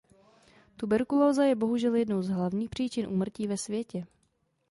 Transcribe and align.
Tuberkulóza 0.77 1.43
je 1.45 1.55
bohužel 1.55 1.95
jednou 1.95 2.21
z 2.21 2.29
hlavních 2.29 2.69
příčin 2.69 3.07
úmrtí 3.07 3.47
ve 3.47 3.57
světě. 3.57 4.05